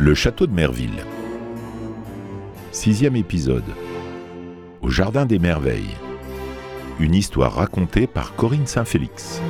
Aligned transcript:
Le 0.00 0.14
château 0.14 0.46
de 0.46 0.52
Merville. 0.52 1.04
Sixième 2.70 3.16
épisode. 3.16 3.64
Au 4.80 4.90
Jardin 4.90 5.26
des 5.26 5.40
Merveilles. 5.40 5.96
Une 7.00 7.16
histoire 7.16 7.54
racontée 7.54 8.06
par 8.06 8.36
Corinne 8.36 8.68
Saint-Félix. 8.68 9.42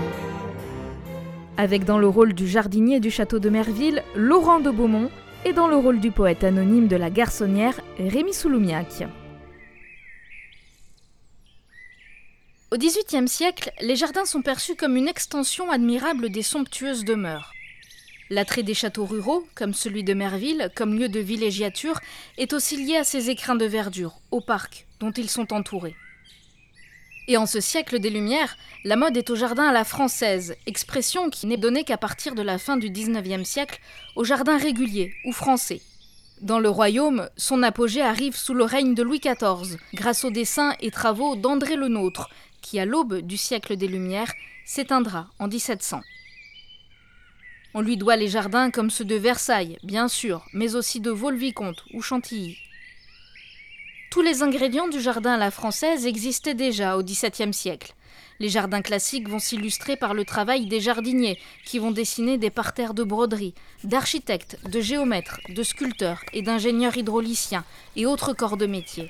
Avec 1.58 1.84
dans 1.84 1.98
le 1.98 2.08
rôle 2.08 2.32
du 2.32 2.48
jardinier 2.48 2.98
du 2.98 3.10
château 3.10 3.40
de 3.40 3.50
Merville, 3.50 4.02
Laurent 4.16 4.58
de 4.58 4.70
Beaumont, 4.70 5.10
et 5.44 5.52
dans 5.52 5.68
le 5.68 5.76
rôle 5.76 6.00
du 6.00 6.12
poète 6.12 6.42
anonyme 6.42 6.88
de 6.88 6.96
la 6.96 7.10
garçonnière, 7.10 7.78
Rémi 7.98 8.32
Souloumiac. 8.32 9.04
Au 12.72 12.78
XVIIIe 12.78 13.28
siècle, 13.28 13.70
les 13.82 13.96
jardins 13.96 14.24
sont 14.24 14.40
perçus 14.40 14.76
comme 14.76 14.96
une 14.96 15.08
extension 15.08 15.70
admirable 15.70 16.30
des 16.30 16.42
somptueuses 16.42 17.04
demeures. 17.04 17.52
L'attrait 18.30 18.62
des 18.62 18.74
châteaux 18.74 19.06
ruraux, 19.06 19.46
comme 19.54 19.72
celui 19.72 20.04
de 20.04 20.12
Merville, 20.12 20.70
comme 20.74 20.98
lieu 20.98 21.08
de 21.08 21.20
villégiature, 21.20 21.98
est 22.36 22.52
aussi 22.52 22.76
lié 22.76 22.96
à 22.96 23.04
ces 23.04 23.30
écrins 23.30 23.56
de 23.56 23.64
verdure, 23.64 24.20
aux 24.30 24.42
parcs, 24.42 24.86
dont 25.00 25.12
ils 25.12 25.30
sont 25.30 25.52
entourés. 25.54 25.96
Et 27.26 27.36
en 27.36 27.46
ce 27.46 27.60
siècle 27.60 27.98
des 27.98 28.10
Lumières, 28.10 28.56
la 28.84 28.96
mode 28.96 29.16
est 29.16 29.30
au 29.30 29.36
jardin 29.36 29.68
à 29.68 29.72
la 29.72 29.84
française, 29.84 30.56
expression 30.66 31.30
qui 31.30 31.46
n'est 31.46 31.56
donnée 31.56 31.84
qu'à 31.84 31.98
partir 31.98 32.34
de 32.34 32.42
la 32.42 32.58
fin 32.58 32.76
du 32.76 32.90
XIXe 32.90 33.48
siècle 33.48 33.80
au 34.16 34.24
jardin 34.24 34.56
régulier 34.58 35.12
ou 35.24 35.32
français. 35.32 35.80
Dans 36.40 36.58
le 36.58 36.70
royaume, 36.70 37.28
son 37.36 37.62
apogée 37.62 38.02
arrive 38.02 38.36
sous 38.36 38.54
le 38.54 38.64
règne 38.64 38.94
de 38.94 39.02
Louis 39.02 39.20
XIV, 39.20 39.76
grâce 39.92 40.24
aux 40.24 40.30
dessins 40.30 40.74
et 40.80 40.90
travaux 40.90 41.34
d'André 41.34 41.76
le 41.76 41.88
Nôtre, 41.88 42.30
qui 42.62 42.78
à 42.78 42.84
l'aube 42.84 43.20
du 43.20 43.36
siècle 43.36 43.76
des 43.76 43.88
Lumières 43.88 44.32
s'éteindra 44.64 45.28
en 45.38 45.48
1700. 45.48 46.00
On 47.78 47.80
lui 47.80 47.96
doit 47.96 48.16
les 48.16 48.26
jardins 48.26 48.72
comme 48.72 48.90
ceux 48.90 49.04
de 49.04 49.14
Versailles, 49.14 49.78
bien 49.84 50.08
sûr, 50.08 50.44
mais 50.52 50.74
aussi 50.74 50.98
de 50.98 51.12
Vaux-le-Vicomte 51.12 51.84
ou 51.94 52.02
Chantilly. 52.02 52.58
Tous 54.10 54.20
les 54.20 54.42
ingrédients 54.42 54.88
du 54.88 55.00
jardin 55.00 55.34
à 55.34 55.36
la 55.36 55.52
française 55.52 56.04
existaient 56.04 56.54
déjà 56.54 56.96
au 56.96 57.04
XVIIe 57.04 57.54
siècle. 57.54 57.94
Les 58.40 58.48
jardins 58.48 58.82
classiques 58.82 59.28
vont 59.28 59.38
s'illustrer 59.38 59.94
par 59.94 60.12
le 60.12 60.24
travail 60.24 60.66
des 60.66 60.80
jardiniers, 60.80 61.38
qui 61.64 61.78
vont 61.78 61.92
dessiner 61.92 62.36
des 62.36 62.50
parterres 62.50 62.94
de 62.94 63.04
broderie, 63.04 63.54
d'architectes, 63.84 64.58
de 64.68 64.80
géomètres, 64.80 65.38
de 65.48 65.62
sculpteurs 65.62 66.22
et 66.32 66.42
d'ingénieurs 66.42 66.96
hydrauliciens 66.96 67.64
et 67.94 68.06
autres 68.06 68.32
corps 68.32 68.56
de 68.56 68.66
métier. 68.66 69.08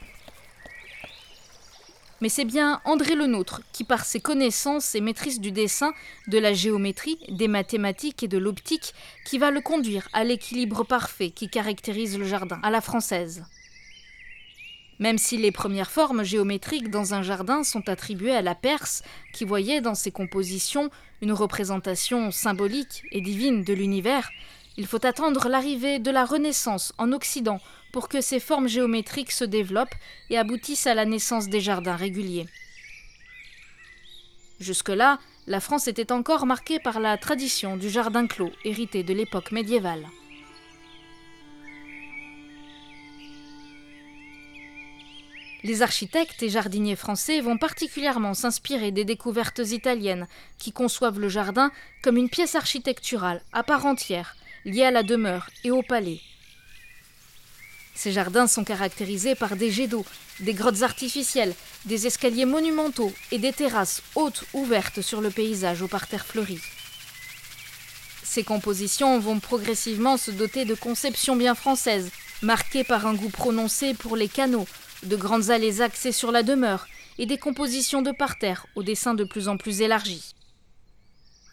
Mais 2.21 2.29
c'est 2.29 2.45
bien 2.45 2.81
André 2.85 3.15
Lenôtre 3.15 3.63
qui, 3.73 3.85
par 3.85 4.05
ses 4.05 4.21
connaissances 4.21 4.95
et 4.95 5.01
maîtrise 5.01 5.41
du 5.41 5.53
dessin, 5.53 5.93
de 6.27 6.39
la 6.39 6.53
géométrie, 6.53 7.19
des 7.29 7.47
mathématiques 7.47 8.25
et 8.25 8.29
de 8.29 8.39
l'optique, 8.39 8.93
qui 9.25 9.39
va 9.39 9.51
le 9.51 9.61
conduire 9.61 10.09
à 10.13 10.25
l'équilibre 10.25 10.85
parfait 10.85 11.31
qui 11.31 11.49
caractérise 11.49 12.19
le 12.19 12.25
jardin, 12.25 12.59
à 12.63 12.71
la 12.71 12.81
française. 12.81 13.45
Même 14.99 15.19
si 15.19 15.37
les 15.37 15.53
premières 15.53 15.93
formes 15.93 16.25
géométriques 16.25 16.91
dans 16.91 17.15
un 17.15 17.23
jardin 17.23 17.63
sont 17.63 17.89
attribuées 17.89 18.35
à 18.35 18.43
la 18.43 18.57
Perse, 18.57 19.05
qui 19.33 19.45
voyait 19.45 19.81
dans 19.81 19.95
ses 19.95 20.11
compositions 20.11 20.91
une 21.23 21.33
représentation 21.33 22.33
symbolique 22.33 23.05
et 23.13 23.21
divine 23.21 23.63
de 23.63 23.75
l'univers, 23.75 24.29
il 24.77 24.87
faut 24.87 25.05
attendre 25.07 25.49
l'arrivée 25.49 26.01
de 26.01 26.11
la 26.11 26.25
Renaissance 26.25 26.93
en 26.99 27.13
Occident 27.13 27.61
pour 27.93 28.09
que 28.09 28.21
ces 28.21 28.41
formes 28.41 28.69
géométriques 28.69 29.33
se 29.33 29.45
développent 29.45 29.95
et 30.31 30.39
aboutissent 30.39 30.87
à 30.87 30.95
la 30.95 31.05
naissance 31.05 31.49
des 31.49 31.61
jardins 31.61 31.97
réguliers. 31.97 32.47
Jusque-là, 34.61 35.19
la 35.47 35.61
France 35.61 35.89
était 35.89 36.13
encore 36.13 36.47
marquée 36.47 36.79
par 36.79 37.01
la 37.01 37.17
tradition 37.17 37.77
du 37.77 37.89
jardin 37.89 38.27
clos 38.27 38.51
hérité 38.65 39.03
de 39.03 39.15
l'époque 39.15 39.53
médiévale. 39.53 40.05
Les 45.65 45.83
architectes 45.83 46.43
et 46.43 46.49
jardiniers 46.49 46.97
français 46.97 47.41
vont 47.41 47.59
particulièrement 47.59 48.35
s'inspirer 48.35 48.93
des 48.93 49.05
découvertes 49.05 49.59
italiennes 49.59 50.29
qui 50.57 50.73
conçoivent 50.73 51.19
le 51.19 51.29
jardin 51.29 51.73
comme 52.03 52.17
une 52.17 52.29
pièce 52.29 52.55
architecturale 52.55 53.43
à 53.53 53.65
part 53.65 53.87
entière, 53.87 54.37
liée 54.65 54.85
à 54.85 54.93
la 54.93 55.03
demeure 55.03 55.51
et 55.65 55.71
au 55.73 55.83
palais. 55.83 56.21
Ces 57.99 58.13
jardins 58.13 58.47
sont 58.47 58.63
caractérisés 58.63 59.35
par 59.35 59.57
des 59.57 59.73
jets 59.73 59.89
d'eau, 59.89 60.07
des 60.39 60.55
grottes 60.55 60.83
artificielles, 60.83 61.53
des 61.85 62.07
escaliers 62.07 62.45
monumentaux 62.45 63.13
et 63.33 63.39
des 63.39 63.53
terrasses 63.53 64.05
hautes 64.15 64.45
ouvertes 64.53 65.01
sur 65.01 65.21
le 65.21 65.31
paysage 65.31 65.83
au 65.83 65.89
parterre 65.89 66.25
fleuri. 66.25 66.61
Ces 68.23 68.45
compositions 68.45 69.19
vont 69.19 69.41
progressivement 69.41 70.17
se 70.17 70.31
doter 70.31 70.65
de 70.65 70.77
conceptions 70.77 71.35
bien 71.35 71.57
françaises, 71.57 72.13
marquées 72.41 72.85
par 72.85 73.05
un 73.05 73.15
goût 73.15 73.31
prononcé 73.31 73.95
pour 73.95 74.15
les 74.15 74.29
canaux, 74.29 74.69
de 75.03 75.17
grandes 75.17 75.51
allées 75.51 75.81
axées 75.81 76.13
sur 76.13 76.31
la 76.31 76.45
demeure 76.45 76.87
et 77.19 77.27
des 77.27 77.39
compositions 77.39 78.01
de 78.01 78.13
parterre 78.13 78.67
au 78.77 78.85
dessin 78.85 79.15
de 79.15 79.25
plus 79.25 79.49
en 79.49 79.57
plus 79.57 79.81
élargi. 79.81 80.37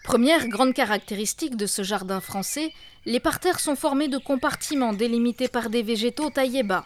Première 0.06 0.48
grande 0.48 0.76
caractéristique 0.76 1.58
de 1.58 1.66
ce 1.66 1.82
jardin 1.82 2.22
français, 2.22 2.72
les 3.08 3.20
parterres 3.20 3.60
sont 3.60 3.76
formés 3.76 4.08
de 4.08 4.20
compartiments 4.20 4.94
délimités 4.94 5.48
par 5.48 5.72
des 5.72 5.82
végétaux 5.82 6.30
taillés 6.30 6.62
bas. 6.62 6.86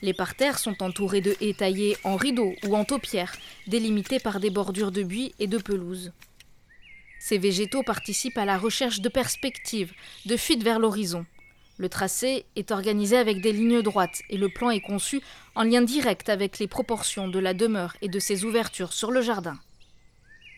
Les 0.00 0.14
parterres 0.14 0.58
sont 0.58 0.82
entourés 0.82 1.20
de 1.20 1.36
haies 1.42 1.52
taillées 1.52 1.98
en 2.04 2.16
rideaux 2.16 2.54
ou 2.66 2.74
en 2.74 2.86
taupières, 2.86 3.36
délimités 3.66 4.18
par 4.18 4.40
des 4.40 4.48
bordures 4.48 4.92
de 4.92 5.02
buis 5.02 5.34
et 5.40 5.46
de 5.46 5.58
pelouse. 5.58 6.10
Ces 7.20 7.36
végétaux 7.36 7.82
participent 7.82 8.38
à 8.38 8.46
la 8.46 8.56
recherche 8.56 9.02
de 9.02 9.10
perspectives, 9.10 9.92
de 10.24 10.38
fuite 10.38 10.62
vers 10.62 10.78
l'horizon. 10.78 11.26
Le 11.76 11.90
tracé 11.90 12.46
est 12.56 12.70
organisé 12.70 13.18
avec 13.18 13.42
des 13.42 13.52
lignes 13.52 13.82
droites 13.82 14.22
et 14.30 14.38
le 14.38 14.48
plan 14.48 14.70
est 14.70 14.80
conçu 14.80 15.20
en 15.54 15.64
lien 15.64 15.82
direct 15.82 16.30
avec 16.30 16.58
les 16.58 16.66
proportions 16.66 17.28
de 17.28 17.38
la 17.38 17.52
demeure 17.52 17.94
et 18.00 18.08
de 18.08 18.18
ses 18.18 18.46
ouvertures 18.46 18.94
sur 18.94 19.10
le 19.10 19.20
jardin. 19.20 19.58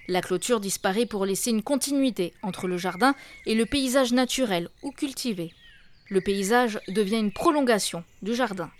La 0.07 0.21
clôture 0.21 0.61
disparaît 0.61 1.07
pour 1.07 1.25
laisser 1.25 1.51
une 1.51 1.63
continuité 1.63 2.35
entre 2.43 2.69
le 2.69 2.77
jardin 2.77 3.15
et 3.47 3.55
le 3.55 3.65
paysage 3.65 4.13
naturel 4.13 4.69
ou 4.83 4.91
cultivé. 4.91 5.53
Le 6.11 6.21
paysage 6.21 6.79
devient 6.89 7.19
une 7.19 7.33
prolongation 7.33 8.05
du 8.23 8.35
jardin. 8.35 8.71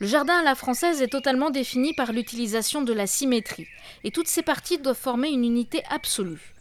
Le 0.00 0.08
jardin 0.08 0.40
à 0.40 0.42
la 0.42 0.56
française 0.56 1.00
est 1.00 1.12
totalement 1.12 1.50
défini 1.50 1.94
par 1.94 2.12
l'utilisation 2.12 2.82
de 2.82 2.92
la 2.92 3.06
symétrie, 3.06 3.68
et 4.02 4.10
toutes 4.10 4.26
ces 4.26 4.42
parties 4.42 4.78
doivent 4.78 4.98
former 4.98 5.28
une 5.28 5.44
unité 5.44 5.84
absolue. 5.90 6.54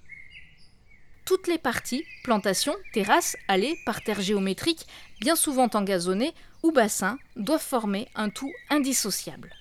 Toutes 1.25 1.47
les 1.47 1.57
parties, 1.57 2.03
plantations, 2.23 2.75
terrasses, 2.93 3.35
allées, 3.47 3.79
parterres 3.83 4.21
géométriques, 4.21 4.85
bien 5.21 5.35
souvent 5.35 5.69
engazonnés, 5.73 6.33
ou 6.61 6.71
bassins, 6.71 7.17
doivent 7.35 7.63
former 7.63 8.07
un 8.13 8.29
tout 8.29 8.51
indissociable. 8.69 9.51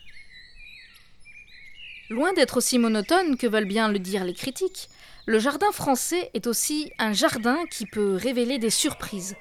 Loin 2.10 2.32
d'être 2.32 2.56
aussi 2.56 2.80
monotone 2.80 3.36
que 3.36 3.46
veulent 3.46 3.66
bien 3.66 3.86
le 3.88 4.00
dire 4.00 4.24
les 4.24 4.34
critiques, 4.34 4.88
le 5.26 5.38
jardin 5.38 5.70
français 5.70 6.28
est 6.34 6.48
aussi 6.48 6.90
un 6.98 7.12
jardin 7.12 7.56
qui 7.70 7.86
peut 7.86 8.16
révéler 8.16 8.58
des 8.58 8.68
surprises. 8.68 9.36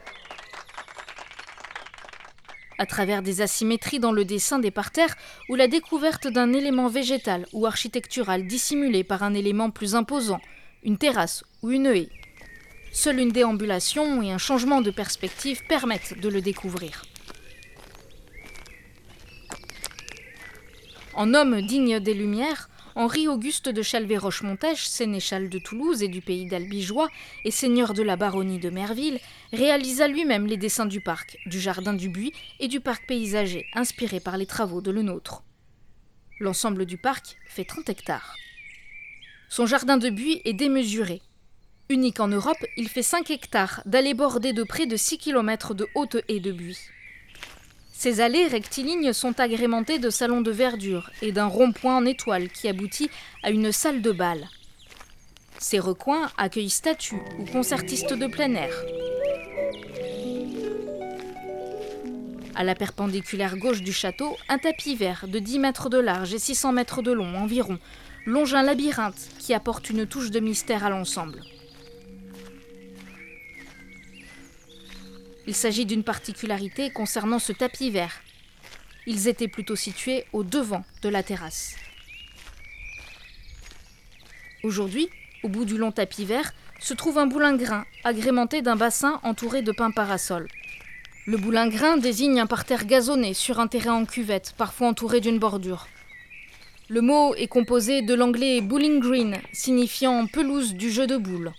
À 2.77 2.85
travers 2.85 3.23
des 3.23 3.41
asymétries 3.41 3.99
dans 3.99 4.11
le 4.11 4.23
dessin 4.23 4.59
des 4.59 4.69
parterres 4.69 5.15
ou 5.49 5.55
la 5.55 5.67
découverte 5.67 6.27
d'un 6.27 6.53
élément 6.53 6.89
végétal 6.89 7.47
ou 7.53 7.65
architectural 7.65 8.45
dissimulé 8.45 9.03
par 9.03 9.23
un 9.23 9.33
élément 9.33 9.71
plus 9.71 9.95
imposant, 9.95 10.39
une 10.83 10.99
terrasse 10.99 11.43
ou 11.63 11.71
une 11.71 11.87
haie. 11.87 12.09
Seule 12.91 13.19
une 13.19 13.31
déambulation 13.31 14.21
et 14.21 14.31
un 14.31 14.37
changement 14.37 14.81
de 14.81 14.91
perspective 14.91 15.65
permettent 15.65 16.19
de 16.19 16.29
le 16.29 16.41
découvrir. 16.41 17.01
En 21.13 21.33
homme 21.33 21.61
digne 21.61 21.99
des 21.99 22.13
Lumières, 22.13 22.69
Henri-Auguste 22.95 23.69
de 23.69 23.81
Chalvet-Rochemontèche, 23.81 24.85
sénéchal 24.85 25.49
de 25.49 25.57
Toulouse 25.57 26.03
et 26.03 26.07
du 26.07 26.21
pays 26.21 26.45
d'Albigeois 26.45 27.09
et 27.45 27.51
seigneur 27.51 27.93
de 27.93 28.03
la 28.03 28.15
baronnie 28.15 28.59
de 28.59 28.69
Merville, 28.69 29.19
réalisa 29.51 30.07
lui-même 30.07 30.45
les 30.45 30.57
dessins 30.57 30.85
du 30.85 31.01
parc, 31.01 31.37
du 31.45 31.59
jardin 31.59 31.93
du 31.93 32.09
Buis 32.09 32.33
et 32.59 32.67
du 32.67 32.79
parc 32.79 33.07
paysager, 33.07 33.65
inspirés 33.73 34.19
par 34.19 34.37
les 34.37 34.45
travaux 34.45 34.81
de 34.81 34.91
Lenôtre. 34.91 35.43
L'ensemble 36.39 36.85
du 36.85 36.97
parc 36.97 37.37
fait 37.47 37.65
30 37.65 37.89
hectares. 37.89 38.35
Son 39.49 39.65
jardin 39.65 39.97
de 39.97 40.09
buis 40.09 40.41
est 40.45 40.53
démesuré. 40.53 41.21
Unique 41.89 42.19
en 42.19 42.27
Europe, 42.27 42.63
il 42.77 42.87
fait 42.87 43.01
5 43.01 43.31
hectares, 43.31 43.81
d'allées 43.85 44.13
bordées 44.13 44.53
de 44.53 44.63
près 44.63 44.85
de 44.85 44.95
6 44.95 45.17
km 45.17 45.73
de 45.73 45.87
haute 45.95 46.17
haies 46.27 46.39
de 46.39 46.51
buis. 46.51 46.77
Ces 47.99 48.21
allées 48.21 48.47
rectilignes 48.47 49.11
sont 49.11 49.41
agrémentées 49.41 49.99
de 49.99 50.09
salons 50.09 50.39
de 50.39 50.51
verdure 50.51 51.11
et 51.21 51.33
d'un 51.33 51.47
rond-point 51.47 51.97
en 51.97 52.05
étoile 52.05 52.47
qui 52.47 52.69
aboutit 52.69 53.09
à 53.43 53.51
une 53.51 53.73
salle 53.73 54.01
de 54.01 54.13
bal. 54.13 54.47
Ces 55.57 55.79
recoins 55.79 56.31
accueillent 56.37 56.69
statues 56.69 57.21
ou 57.39 57.43
concertistes 57.43 58.13
de 58.13 58.27
plein 58.27 58.53
air. 58.53 58.71
À 62.55 62.63
la 62.63 62.73
perpendiculaire 62.73 63.57
gauche 63.57 63.81
du 63.81 63.91
château, 63.91 64.37
un 64.47 64.59
tapis 64.59 64.95
vert 64.95 65.25
de 65.27 65.39
10 65.39 65.59
mètres 65.59 65.89
de 65.89 65.97
large 65.97 66.33
et 66.33 66.39
600 66.39 66.71
mètres 66.71 67.01
de 67.01 67.11
long 67.11 67.35
environ 67.35 67.79
longe 68.25 68.53
un 68.53 68.63
labyrinthe 68.63 69.27
qui 69.39 69.53
apporte 69.53 69.89
une 69.89 70.05
touche 70.05 70.31
de 70.31 70.39
mystère 70.39 70.85
à 70.85 70.89
l'ensemble. 70.89 71.41
Il 75.49 75.55
s'agit 75.55 75.87
d'une 75.87 76.03
particularité 76.03 76.91
concernant 76.91 77.39
ce 77.39 77.51
tapis 77.53 77.89
vert. 77.89 78.21
Ils 79.07 79.27
étaient 79.27 79.47
plutôt 79.47 79.75
situés 79.75 80.25
au 80.31 80.43
devant 80.43 80.85
de 81.01 81.09
la 81.09 81.23
terrasse. 81.23 81.75
Aujourd'hui, 84.61 85.09
au 85.41 85.49
bout 85.49 85.65
du 85.65 85.75
long 85.75 85.91
tapis 85.91 86.23
vert, 86.23 86.53
se 86.79 86.93
trouve 86.93 87.17
un 87.17 87.25
boulingrin 87.25 87.85
agrémenté 88.03 88.61
d'un 88.61 88.75
bassin 88.75 89.19
entouré 89.23 89.63
de 89.63 89.71
pins 89.71 89.89
parasols. 89.89 90.47
Le 91.25 91.37
boulingrin 91.37 91.97
désigne 91.97 92.39
un 92.39 92.45
parterre 92.45 92.85
gazonné 92.85 93.33
sur 93.33 93.59
un 93.59 93.65
terrain 93.65 93.93
en 93.95 94.05
cuvette, 94.05 94.53
parfois 94.55 94.89
entouré 94.89 95.19
d'une 95.19 95.39
bordure. 95.39 95.87
Le 96.89 97.01
mot 97.01 97.33
est 97.33 97.47
composé 97.47 98.03
de 98.03 98.13
l'anglais 98.13 98.61
bowling 98.61 98.99
green, 98.99 99.39
signifiant 99.51 100.27
pelouse 100.27 100.75
du 100.75 100.91
jeu 100.91 101.07
de 101.07 101.17
boules. 101.17 101.53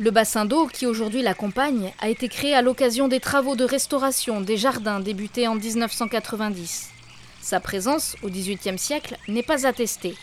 Le 0.00 0.12
bassin 0.12 0.44
d'eau 0.44 0.68
qui 0.68 0.86
aujourd'hui 0.86 1.22
l'accompagne 1.22 1.92
a 1.98 2.08
été 2.08 2.28
créé 2.28 2.54
à 2.54 2.62
l'occasion 2.62 3.08
des 3.08 3.18
travaux 3.18 3.56
de 3.56 3.64
restauration 3.64 4.40
des 4.40 4.56
jardins 4.56 5.00
débutés 5.00 5.48
en 5.48 5.56
1990. 5.56 6.90
Sa 7.42 7.58
présence 7.58 8.14
au 8.22 8.28
XVIIIe 8.28 8.78
siècle 8.78 9.16
n'est 9.26 9.42
pas 9.42 9.66
attestée. 9.66 10.14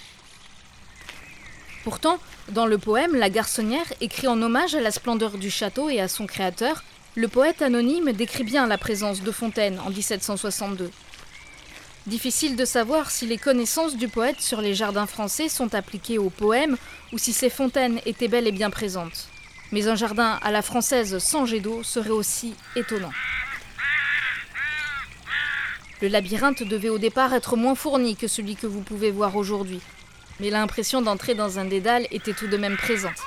Pourtant, 1.83 2.19
dans 2.48 2.66
le 2.66 2.77
poème 2.77 3.16
La 3.16 3.30
Garçonnière, 3.30 3.92
écrit 4.00 4.30
en 4.30 4.42
hommage 4.42 4.75
à 4.75 4.80
la 4.80 4.92
splendeur 4.92 5.38
du 5.38 5.51
château 5.51 5.89
et 5.89 6.00
à 6.00 6.07
son 6.07 6.25
créateur, 6.25 6.86
le 7.16 7.28
poète 7.28 7.62
anonyme 7.62 8.13
décrit 8.13 8.45
bien 8.45 8.68
la 8.68 8.78
présence 8.78 9.24
de 9.24 9.31
fontaines 9.31 9.81
en 9.86 9.89
1762. 9.89 10.89
Difficile 12.07 12.56
de 12.56 12.63
savoir 12.63 13.12
si 13.12 13.25
les 13.25 13.38
connaissances 13.38 13.98
du 13.98 14.07
poète 14.07 14.39
sur 14.39 14.62
les 14.62 14.74
jardins 14.74 15.06
français 15.06 15.50
sont 15.50 15.75
appliquées 15.75 16.18
au 16.18 16.30
poème 16.30 16.78
ou 17.12 17.18
si 17.18 17.33
ces 17.33 17.50
fontaines 17.50 18.00
étaient 18.06 18.30
bel 18.30 18.48
et 18.48 18.54
bien 18.54 18.69
présentes. 18.69 19.28
Mais 19.75 19.89
un 19.89 19.95
jardin 19.95 20.39
à 20.42 20.51
la 20.51 20.62
française 20.62 21.18
sans 21.18 21.45
jet 21.45 21.60
d'eau 21.60 21.83
serait 21.83 22.10
aussi 22.10 22.56
étonnant. 22.77 23.12
Le 26.01 26.07
labyrinthe 26.07 26.63
devait 26.63 26.88
au 26.88 26.98
départ 26.98 27.33
être 27.33 27.57
moins 27.57 27.75
fourni 27.75 28.16
que 28.16 28.30
celui 28.30 28.56
que 28.56 28.68
vous 28.68 28.80
pouvez 28.80 29.12
voir 29.12 29.36
aujourd'hui, 29.36 29.81
mais 30.39 30.50
l'impression 30.50 31.01
d'entrer 31.01 31.36
dans 31.36 31.60
un 31.60 31.66
dédale 31.66 32.07
était 32.12 32.31
tout 32.31 32.48
de 32.48 32.56
même 32.56 32.77
présente. 32.77 33.22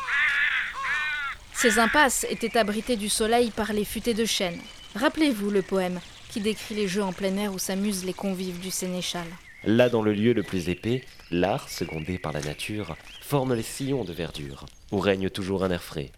Ces 1.52 1.78
impasses 1.78 2.24
étaient 2.30 2.56
abritées 2.56 2.96
du 2.96 3.10
soleil 3.10 3.50
par 3.50 3.74
les 3.74 3.84
futaies 3.84 4.14
de 4.14 4.24
chêne. 4.24 4.58
Rappelez-vous 4.94 5.50
le 5.50 5.60
poème 5.60 6.00
qui 6.30 6.40
décrit 6.40 6.74
les 6.74 6.88
jeux 6.88 7.02
en 7.02 7.12
plein 7.12 7.36
air 7.36 7.52
où 7.52 7.58
s'amusent 7.58 8.06
les 8.06 8.14
convives 8.14 8.58
du 8.58 8.70
sénéchal. 8.70 9.26
Là, 9.64 9.90
dans 9.90 10.00
le 10.00 10.14
lieu 10.14 10.32
le 10.32 10.44
plus 10.44 10.70
épais, 10.70 11.04
l'art, 11.30 11.68
secondé 11.68 12.16
par 12.16 12.32
la 12.32 12.40
nature, 12.40 12.96
forme 13.20 13.52
les 13.52 13.62
sillons 13.62 14.04
de 14.04 14.14
verdure, 14.14 14.64
où 14.92 14.98
règne 14.98 15.28
toujours 15.28 15.62
un 15.62 15.70
air 15.70 15.82
frais. 15.82 16.10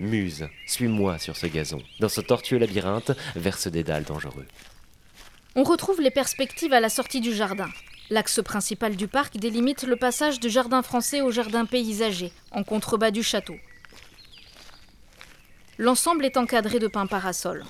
Muse, 0.00 0.48
suis-moi 0.66 1.18
sur 1.18 1.36
ce 1.36 1.46
gazon, 1.46 1.82
dans 1.98 2.08
ce 2.08 2.20
tortueux 2.20 2.58
labyrinthe, 2.58 3.10
vers 3.34 3.58
ce 3.58 3.68
dédale 3.68 4.04
dangereux. 4.04 4.46
On 5.56 5.64
retrouve 5.64 6.00
les 6.00 6.12
perspectives 6.12 6.72
à 6.72 6.78
la 6.78 6.88
sortie 6.88 7.20
du 7.20 7.34
jardin. 7.34 7.68
L'axe 8.10 8.40
principal 8.42 8.94
du 8.94 9.08
parc 9.08 9.36
délimite 9.36 9.82
le 9.82 9.96
passage 9.96 10.38
du 10.38 10.50
jardin 10.50 10.82
français 10.82 11.20
au 11.20 11.32
jardin 11.32 11.64
paysager, 11.64 12.32
en 12.52 12.62
contrebas 12.62 13.10
du 13.10 13.24
château. 13.24 13.56
L'ensemble 15.78 16.24
est 16.24 16.36
encadré 16.36 16.78
de 16.78 16.86
pins 16.86 17.06
parasols. 17.06 17.64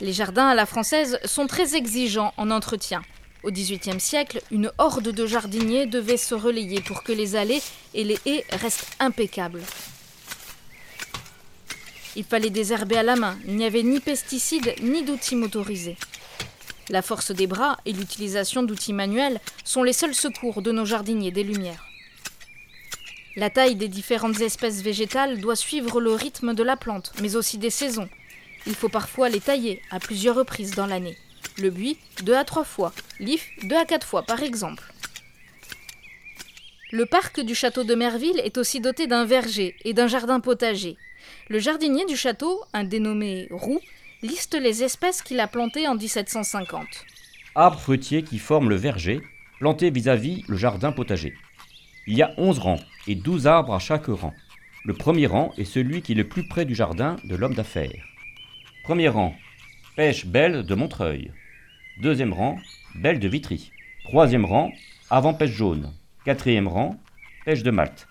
Les 0.00 0.12
jardins 0.12 0.48
à 0.48 0.54
la 0.54 0.66
française 0.66 1.20
sont 1.24 1.46
très 1.46 1.76
exigeants 1.76 2.34
en 2.36 2.50
entretien. 2.50 3.02
Au 3.44 3.50
XVIIIe 3.52 4.00
siècle, 4.00 4.40
une 4.50 4.72
horde 4.78 5.08
de 5.08 5.26
jardiniers 5.26 5.86
devait 5.86 6.16
se 6.16 6.34
relayer 6.34 6.80
pour 6.80 7.04
que 7.04 7.12
les 7.12 7.36
allées 7.36 7.62
et 7.94 8.02
les 8.02 8.18
haies 8.26 8.44
restent 8.50 8.96
impeccables. 8.98 9.62
Il 12.16 12.24
fallait 12.24 12.50
désherber 12.50 12.96
à 12.96 13.02
la 13.02 13.14
main, 13.14 13.38
il 13.46 13.56
n'y 13.56 13.66
avait 13.66 13.82
ni 13.82 14.00
pesticides 14.00 14.74
ni 14.80 15.04
d'outils 15.04 15.36
motorisés. 15.36 15.98
La 16.88 17.02
force 17.02 17.30
des 17.30 17.46
bras 17.46 17.76
et 17.84 17.92
l'utilisation 17.92 18.62
d'outils 18.62 18.94
manuels 18.94 19.38
sont 19.64 19.82
les 19.82 19.92
seuls 19.92 20.14
secours 20.14 20.62
de 20.62 20.72
nos 20.72 20.86
jardiniers 20.86 21.30
des 21.30 21.44
Lumières. 21.44 21.84
La 23.36 23.50
taille 23.50 23.76
des 23.76 23.88
différentes 23.88 24.40
espèces 24.40 24.80
végétales 24.80 25.42
doit 25.42 25.56
suivre 25.56 26.00
le 26.00 26.12
rythme 26.12 26.54
de 26.54 26.62
la 26.62 26.78
plante, 26.78 27.12
mais 27.20 27.36
aussi 27.36 27.58
des 27.58 27.68
saisons. 27.68 28.08
Il 28.66 28.74
faut 28.74 28.88
parfois 28.88 29.28
les 29.28 29.40
tailler 29.40 29.82
à 29.90 30.00
plusieurs 30.00 30.36
reprises 30.36 30.70
dans 30.70 30.86
l'année. 30.86 31.18
Le 31.58 31.68
buis, 31.68 31.98
deux 32.22 32.34
à 32.34 32.44
trois 32.44 32.64
fois. 32.64 32.94
L'if, 33.20 33.46
deux 33.64 33.76
à 33.76 33.84
quatre 33.84 34.06
fois, 34.06 34.22
par 34.22 34.42
exemple. 34.42 34.82
Le 36.92 37.04
parc 37.04 37.40
du 37.40 37.56
château 37.56 37.82
de 37.82 37.96
Merville 37.96 38.40
est 38.44 38.58
aussi 38.58 38.80
doté 38.80 39.08
d'un 39.08 39.24
verger 39.24 39.74
et 39.84 39.92
d'un 39.92 40.06
jardin 40.06 40.38
potager. 40.38 40.96
Le 41.48 41.58
jardinier 41.58 42.04
du 42.04 42.16
château, 42.16 42.62
un 42.72 42.84
dénommé 42.84 43.48
Roux, 43.50 43.80
liste 44.22 44.54
les 44.54 44.84
espèces 44.84 45.20
qu'il 45.20 45.40
a 45.40 45.48
plantées 45.48 45.88
en 45.88 45.96
1750. 45.96 46.86
Arbres 47.56 47.80
fruitiers 47.80 48.22
qui 48.22 48.38
forment 48.38 48.68
le 48.68 48.76
verger, 48.76 49.20
plantés 49.58 49.90
vis-à-vis 49.90 50.44
le 50.46 50.56
jardin 50.56 50.92
potager. 50.92 51.34
Il 52.06 52.16
y 52.16 52.22
a 52.22 52.32
11 52.36 52.60
rangs 52.60 52.80
et 53.08 53.16
12 53.16 53.48
arbres 53.48 53.74
à 53.74 53.80
chaque 53.80 54.06
rang. 54.06 54.32
Le 54.84 54.94
premier 54.94 55.26
rang 55.26 55.52
est 55.58 55.64
celui 55.64 56.02
qui 56.02 56.12
est 56.12 56.14
le 56.16 56.28
plus 56.28 56.46
près 56.46 56.66
du 56.66 56.76
jardin 56.76 57.16
de 57.24 57.34
l'homme 57.34 57.54
d'affaires. 57.54 58.04
Premier 58.84 59.08
rang, 59.08 59.34
pêche 59.96 60.24
belle 60.24 60.62
de 60.62 60.74
Montreuil. 60.76 61.32
Deuxième 62.00 62.32
rang, 62.32 62.56
belle 62.94 63.18
de 63.18 63.26
Vitry. 63.26 63.72
Troisième 64.04 64.44
rang, 64.44 64.70
avant 65.10 65.34
pêche 65.34 65.50
jaune. 65.50 65.92
Quatrième 66.26 66.66
rang, 66.66 66.98
pêche 67.44 67.62
de 67.62 67.70
Malte. 67.70 68.08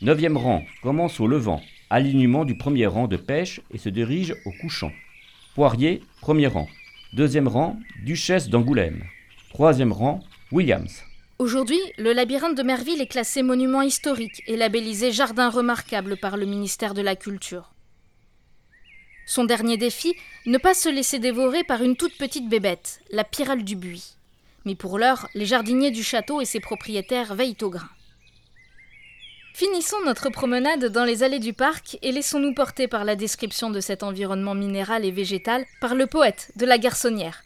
Neuvième 0.00 0.36
rang 0.36 0.62
commence 0.80 1.18
au 1.18 1.26
levant, 1.26 1.60
alignement 1.90 2.44
du 2.44 2.56
premier 2.56 2.86
rang 2.86 3.08
de 3.08 3.16
pêche 3.16 3.60
et 3.72 3.78
se 3.78 3.88
dirige 3.88 4.36
au 4.44 4.52
couchant. 4.60 4.92
Poirier, 5.56 6.04
premier 6.20 6.46
rang. 6.46 6.68
Deuxième 7.14 7.48
rang, 7.48 7.76
Duchesse 8.04 8.48
d'Angoulême. 8.48 9.02
Troisième 9.48 9.90
rang, 9.90 10.20
Williams. 10.52 11.02
Aujourd'hui, 11.40 11.80
le 11.98 12.12
labyrinthe 12.12 12.56
de 12.56 12.62
Merville 12.62 13.00
est 13.00 13.10
classé 13.10 13.42
monument 13.42 13.82
historique 13.82 14.44
et 14.46 14.56
labellisé 14.56 15.10
jardin 15.10 15.50
remarquable 15.50 16.16
par 16.18 16.36
le 16.36 16.46
ministère 16.46 16.94
de 16.94 17.02
la 17.02 17.16
Culture. 17.16 17.74
Son 19.26 19.42
dernier 19.42 19.76
défi, 19.76 20.14
ne 20.46 20.58
pas 20.58 20.74
se 20.74 20.88
laisser 20.88 21.18
dévorer 21.18 21.64
par 21.64 21.82
une 21.82 21.96
toute 21.96 22.16
petite 22.18 22.48
bébête, 22.48 23.00
la 23.10 23.24
pyrale 23.24 23.64
du 23.64 23.74
buis. 23.74 24.16
Mais 24.64 24.74
pour 24.74 24.98
l'heure, 24.98 25.28
les 25.34 25.46
jardiniers 25.46 25.90
du 25.90 26.02
château 26.02 26.40
et 26.40 26.44
ses 26.44 26.60
propriétaires 26.60 27.34
veillent 27.34 27.56
au 27.62 27.70
grain. 27.70 27.88
Finissons 29.54 30.02
notre 30.06 30.30
promenade 30.30 30.86
dans 30.86 31.04
les 31.04 31.22
allées 31.22 31.38
du 31.38 31.52
parc 31.52 31.98
et 32.00 32.10
laissons-nous 32.10 32.54
porter 32.54 32.88
par 32.88 33.04
la 33.04 33.16
description 33.16 33.70
de 33.70 33.80
cet 33.80 34.02
environnement 34.02 34.54
minéral 34.54 35.04
et 35.04 35.10
végétal 35.10 35.66
par 35.80 35.94
le 35.94 36.06
poète 36.06 36.52
de 36.56 36.64
la 36.64 36.78
Garçonnière. 36.78 37.42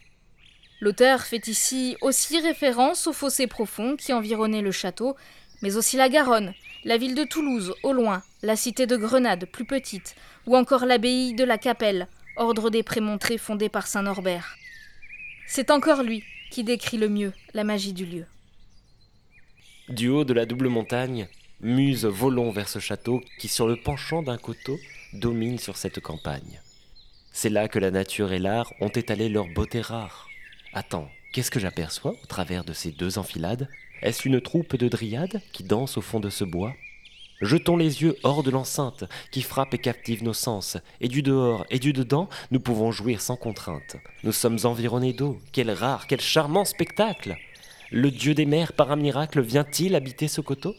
L'auteur 0.81 1.23
fait 1.23 1.49
ici 1.49 1.97
aussi 2.03 2.39
référence 2.39 3.09
aux 3.09 3.13
fossés 3.13 3.49
profonds 3.49 3.97
qui 3.97 4.13
environnaient 4.13 4.63
le 4.63 4.71
château, 4.71 5.17
mais 5.63 5.77
aussi 5.77 5.97
la 5.97 6.09
Garonne, 6.09 6.55
la 6.85 6.97
ville 6.97 7.17
de 7.17 7.25
Toulouse 7.25 7.75
au 7.83 7.93
loin, 7.93 8.23
la 8.43 8.55
cité 8.55 8.87
de 8.87 8.97
Grenade 8.97 9.47
plus 9.47 9.65
petite, 9.65 10.15
ou 10.47 10.57
encore 10.57 10.87
l'abbaye 10.87 11.35
de 11.35 11.45
la 11.45 11.59
Capelle, 11.59 12.07
ordre 12.37 12.71
des 12.71 12.85
prémontrés 12.85 13.39
fondé 13.39 13.69
par 13.69 13.89
saint 13.89 14.03
Norbert. 14.03 14.57
C'est 15.49 15.71
encore 15.73 16.03
lui 16.03 16.23
qui 16.51 16.65
décrit 16.65 16.99
le 16.99 17.09
mieux 17.09 17.33
la 17.55 17.65
magie 17.65 17.93
du 17.93 18.07
lieu. 18.07 18.27
Du 19.89 20.09
haut 20.09 20.25
de 20.25 20.33
la 20.33 20.47
double 20.47 20.69
montagne, 20.69 21.29
Muse 21.61 22.05
volons 22.05 22.51
vers 22.51 22.69
ce 22.69 22.79
château 22.79 23.23
qui, 23.39 23.49
sur 23.49 23.67
le 23.67 23.77
penchant 23.77 24.23
d'un 24.23 24.37
coteau, 24.37 24.79
domine 25.13 25.59
sur 25.59 25.77
cette 25.77 26.01
campagne. 26.01 26.61
C'est 27.33 27.51
là 27.51 27.69
que 27.69 27.79
la 27.79 27.91
nature 27.91 28.33
et 28.33 28.39
l'art 28.39 28.73
ont 28.81 28.89
étalé 28.89 29.29
leur 29.29 29.47
beauté 29.49 29.81
rare. 29.81 30.29
Attends, 30.73 31.09
qu'est-ce 31.33 31.51
que 31.51 31.61
j'aperçois 31.61 32.15
au 32.23 32.27
travers 32.27 32.65
de 32.65 32.73
ces 32.73 32.93
deux 32.93 33.19
enfilades? 33.19 33.69
Est-ce 34.03 34.29
une 34.29 34.41
troupe 34.41 34.77
de 34.77 34.89
dryades 34.89 35.41
qui 35.53 35.65
danse 35.65 35.97
au 35.97 36.03
fond 36.03 36.21
de 36.21 36.31
ce 36.31 36.45
bois? 36.45 36.75
Jetons 37.43 37.77
les 37.77 38.03
yeux 38.03 38.17
hors 38.23 38.43
de 38.43 38.51
l'enceinte 38.51 39.05
qui 39.31 39.43
frappe 39.43 39.75
et 39.75 39.79
captive 39.79 40.25
nos 40.25 40.33
sens, 40.33 40.79
et 41.03 41.09
du 41.09 41.23
dehors 41.23 41.67
et 41.69 41.79
du 41.79 41.93
dedans, 41.93 42.31
nous 42.51 42.61
pouvons 42.61 42.93
jouir 42.93 43.21
sans 43.21 43.37
contrainte. 43.37 43.97
Nous 44.25 44.33
sommes 44.33 44.59
environnés 44.65 45.13
d'eau, 45.13 45.39
quel 45.53 45.71
rare, 45.71 46.07
quel 46.07 46.21
charmant 46.21 46.65
spectacle 46.65 47.37
Le 47.91 48.11
dieu 48.11 48.33
des 48.33 48.47
mers, 48.47 48.73
par 48.73 48.91
un 48.91 48.97
miracle, 48.97 49.43
vient-il 49.43 49.95
habiter 49.95 50.29
ce 50.29 50.41
coteau 50.41 50.75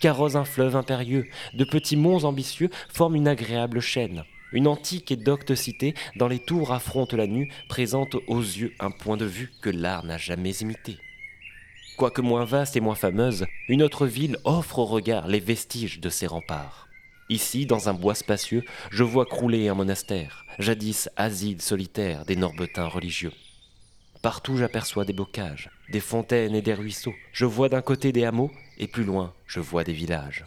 qu'arrose 0.00 0.36
un 0.36 0.44
fleuve 0.44 0.76
impérieux, 0.76 1.26
de 1.54 1.64
petits 1.64 1.96
monts 1.96 2.24
ambitieux 2.24 2.70
forment 2.88 3.16
une 3.16 3.28
agréable 3.28 3.80
chaîne. 3.80 4.24
Une 4.52 4.66
antique 4.66 5.10
et 5.10 5.16
docte 5.16 5.54
cité, 5.54 5.94
dans 6.16 6.28
les 6.28 6.38
tours 6.38 6.72
affronte 6.72 7.12
la 7.12 7.26
nue, 7.26 7.52
présente 7.68 8.16
aux 8.28 8.40
yeux 8.40 8.72
un 8.80 8.90
point 8.90 9.18
de 9.18 9.26
vue 9.26 9.52
que 9.60 9.68
l'art 9.68 10.04
n'a 10.04 10.16
jamais 10.16 10.52
imité. 10.52 10.96
Quoique 11.98 12.20
moins 12.20 12.44
vaste 12.44 12.76
et 12.76 12.80
moins 12.80 12.94
fameuse, 12.94 13.46
une 13.66 13.82
autre 13.82 14.06
ville 14.06 14.38
offre 14.44 14.78
au 14.78 14.84
regard 14.84 15.26
les 15.26 15.40
vestiges 15.40 15.98
de 15.98 16.08
ses 16.08 16.28
remparts. 16.28 16.86
Ici, 17.28 17.66
dans 17.66 17.88
un 17.88 17.92
bois 17.92 18.14
spacieux, 18.14 18.62
je 18.92 19.02
vois 19.02 19.26
crouler 19.26 19.66
un 19.66 19.74
monastère, 19.74 20.46
jadis 20.60 21.10
asile 21.16 21.60
solitaire 21.60 22.24
des 22.24 22.36
Norbetins 22.36 22.86
religieux. 22.86 23.32
Partout 24.22 24.56
j'aperçois 24.56 25.04
des 25.04 25.12
bocages, 25.12 25.70
des 25.90 25.98
fontaines 25.98 26.54
et 26.54 26.62
des 26.62 26.74
ruisseaux. 26.74 27.14
Je 27.32 27.46
vois 27.46 27.68
d'un 27.68 27.82
côté 27.82 28.12
des 28.12 28.24
hameaux 28.24 28.52
et 28.78 28.86
plus 28.86 29.04
loin 29.04 29.34
je 29.48 29.58
vois 29.58 29.82
des 29.82 29.92
villages. 29.92 30.44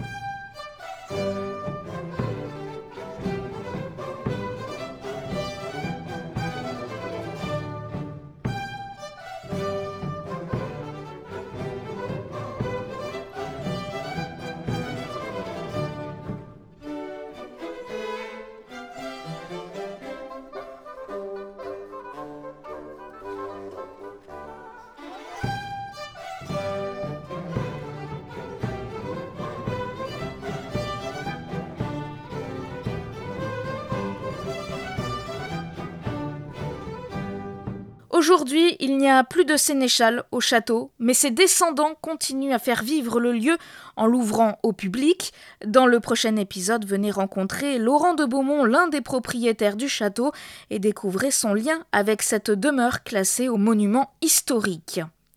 Aujourd'hui, 38.12 38.76
il 38.82 38.98
n'y 38.98 39.10
a 39.10 39.24
plus 39.24 39.46
de 39.46 39.56
sénéchal 39.56 40.26
au 40.34 40.42
château, 40.42 40.92
mais 41.00 41.14
ses 41.14 41.32
descendants 41.32 41.96
continuent 42.02 42.52
à 42.52 42.60
faire 42.60 42.84
vivre 42.84 43.22
le 43.22 43.32
lieu 43.32 43.58
en 43.96 44.06
l'ouvrant 44.06 44.60
au 44.64 44.74
public. 44.74 45.32
Dans 45.66 45.86
le 45.86 46.02
prochain 46.02 46.36
épisode, 46.36 46.86
venez 46.86 47.10
rencontrer 47.10 47.78
Laurent 47.78 48.14
de 48.14 48.26
Beaumont, 48.26 48.66
l'un 48.66 48.90
des 48.90 49.00
propriétaires 49.00 49.78
du 49.78 49.88
château, 49.88 50.34
et 50.70 50.80
découvrez 50.80 51.32
son 51.32 51.54
lien 51.54 51.86
avec 51.94 52.22
cette 52.22 52.52
demeure 52.52 53.04
classée 53.04 53.48
au 53.48 53.56
monument 53.56 54.12
historique. 54.22 55.00